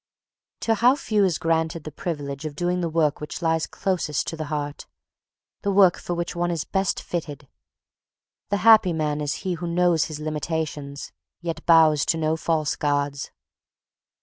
_To 0.61 0.73
how 0.73 0.95
few 0.95 1.23
is 1.25 1.37
granted 1.37 1.83
the 1.83 1.91
privilege 1.91 2.43
of 2.43 2.55
doing 2.55 2.81
the 2.81 2.89
work 2.89 3.21
which 3.21 3.39
lies 3.39 3.67
closest 3.67 4.25
to 4.29 4.35
the 4.35 4.45
heart, 4.45 4.87
the 5.61 5.69
work 5.71 5.95
for 5.99 6.15
which 6.15 6.35
one 6.35 6.49
is 6.49 6.63
best 6.63 6.99
fitted. 6.99 7.47
The 8.49 8.57
happy 8.65 8.93
man 8.93 9.21
is 9.21 9.33
he 9.45 9.53
who 9.53 9.67
knows 9.67 10.05
his 10.05 10.19
limitations, 10.19 11.11
yet 11.39 11.63
bows 11.67 12.03
to 12.07 12.17
no 12.17 12.35
false 12.35 12.75
gods. 12.75 13.29